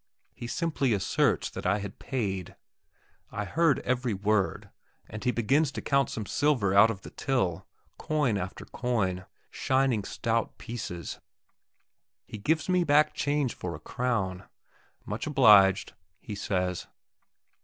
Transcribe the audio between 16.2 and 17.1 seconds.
says.